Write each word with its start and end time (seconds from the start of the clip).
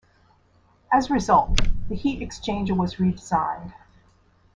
As 0.91 1.11
a 1.11 1.13
result, 1.13 1.59
the 1.87 1.93
heat 1.93 2.21
exchanger 2.27 2.75
was 2.75 2.95
redesigned. 2.95 3.71